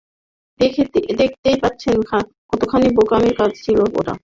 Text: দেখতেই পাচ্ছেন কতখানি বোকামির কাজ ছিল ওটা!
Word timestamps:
দেখতেই 1.19 1.57
পাচ্ছেন 1.63 1.95
কতখানি 2.51 2.87
বোকামির 2.97 3.35
কাজ 3.39 3.51
ছিল 3.63 3.77
ওটা! 3.89 4.13